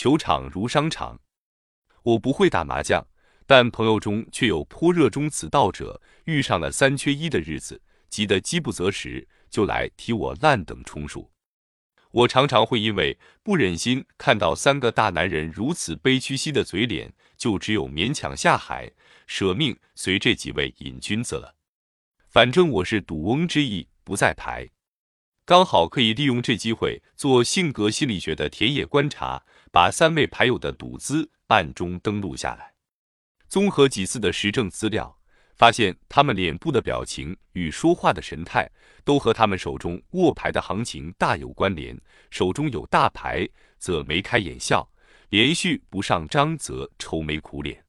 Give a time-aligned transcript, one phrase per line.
[0.00, 1.20] 球场如商场。
[2.02, 3.06] 我不会打麻将，
[3.46, 6.00] 但朋友中却有颇热衷此道者。
[6.24, 11.30] 遇上了三缺一的日子，急得饥不择食，就来提我烂等充数。
[12.12, 18.90] 我常常会因为不忍心看到三个大男人如此悲屈兮的嘴脸，就只有勉强下海，
[19.26, 21.54] 舍命随这几位瘾君子了。
[22.26, 24.66] 反正我是赌翁之意，不在牌，
[25.50, 29.42] 刚好可以利用这机会做性格心理学的田野观察，
[29.72, 32.72] 把三位牌友的赌资暗中登录下来，
[33.48, 35.18] 综合几次的实证资料。
[35.56, 38.70] 发现他们脸部的表情与说话的神态，
[39.04, 42.00] 都和他们手中握牌的行情大有关联。
[42.30, 44.88] 手中有大牌，则眉开眼笑；
[45.30, 47.84] 连续不上张，则愁眉苦脸。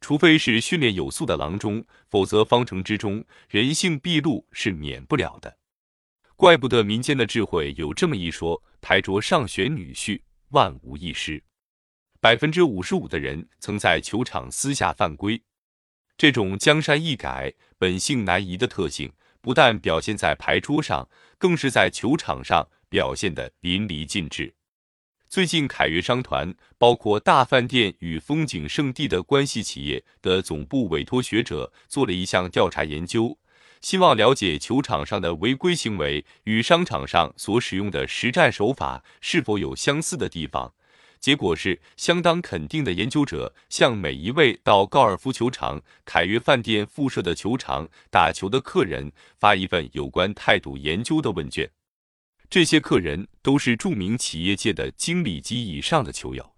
[0.00, 5.56] 除非是训练有素的郎中，否则方程之中人性毕露是免不了的。
[6.40, 10.22] 怪不得民间的智慧有这么一说：牌桌上选女婿，
[10.52, 11.42] 万无一失。
[12.18, 15.42] 百分之五十五的人曾在球场私下犯规。
[16.16, 24.54] 这种江山易改，本性难移的特性，不但表现在牌桌上，更是在球场上表现得淋漓尽致。
[25.28, 33.38] 最近，凯悦商团包括大饭店与风景胜地的关系企业的总部委托学者做了一项调查研究，
[33.80, 40.74] 希望了解球场上的违规行为与商场上所使用的实战手法是否有相似的地方。
[41.18, 42.92] 结果是相当肯定的。
[42.92, 51.70] 研究者向每一位到高尔夫球场凯悦饭店附设的球场打球的客人发一份有关态度研究的问卷。
[52.48, 56.54] 这些客人都是著名企业界的经理级以上的球友，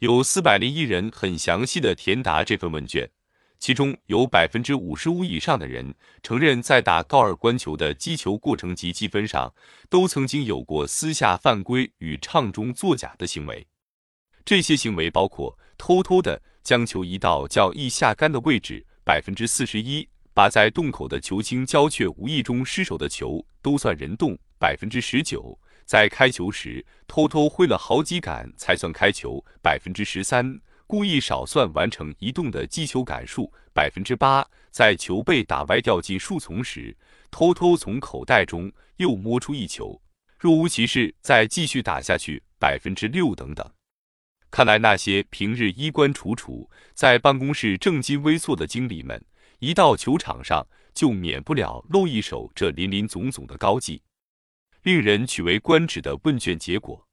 [0.00, 3.10] 有四百零一人很详细的填答这份问卷，
[3.58, 9.52] 其中有百分之五十五以上的人承认，在打高尔观球的击球过程及积分上，
[9.88, 13.66] 都曾经有过私下犯规与唱中作假的行为。
[14.44, 36.96] 这些行为包括偷偷的将球移到较易下杆的位置，百分之四十一；把在洞口的球精交却无意中失手的球都算人动，百分之十九；在开球时偷偷挥了好几杆才算开球，百分之十三；故意少算完成移动的击球杆数，百分之八；在球被打歪掉进树丛时，
[37.30, 40.00] 偷偷从口袋中又摸出一球，
[40.38, 43.68] 若无其事再继续打下去，百分之六等等。
[44.48, 49.22] 看来那些平日衣冠楚楚，在办公室正襟危坐的经理们，
[49.58, 50.64] 一到球场上
[50.94, 54.00] 就免不了露一手这林林总总的高技。
[54.82, 57.04] 令人取为观止的问卷结果，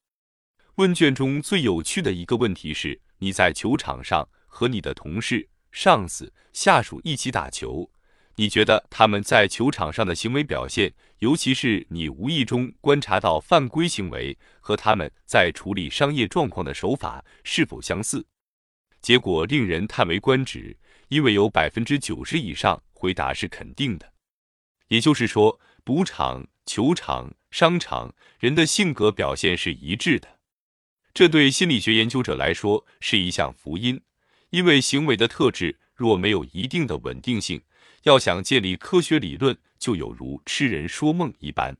[0.75, 7.89] 问卷中最有趣的一个问题是：你在球场上和你的同事、上司、下属一起打球。
[8.35, 18.25] 你觉得他们在球场上的行为表现，尤其是你无意中观察到犯规行为，和他们在处理商业状况的手法是否相似？
[19.01, 20.75] 结果令人叹为观止，
[21.07, 24.11] 因为有百分之九十以上回答是肯定的。
[24.89, 30.39] 也就是说，赌场、球场、商场人的性格表现是一致的。
[31.13, 34.01] 这对心理学研究者来说是一项福音，
[34.49, 37.61] 因为行为的特质若没有一定的稳定性。
[38.03, 41.77] 要想建立科学理论，就有如痴人说梦一般。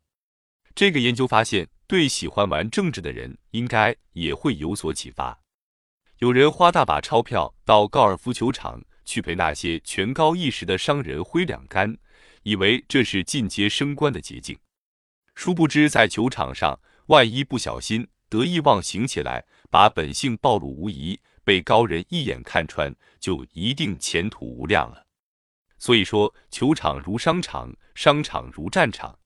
[0.76, 5.42] 这个研究发现，对喜欢玩政治的人，应该也会有所启发。
[6.20, 11.98] 有人花大把钞票到高尔夫球场去陪那些权高一时的商人挥两杆，
[12.44, 14.58] 以为这是进阶升官的捷径。
[15.34, 25.06] 殊不知，在球场上，万一不小心得意忘形起来，把本性暴露无遗，被高人一眼看穿，就一定前途无量了。
[25.78, 29.20] 所以说，球场如商场，商场如战场。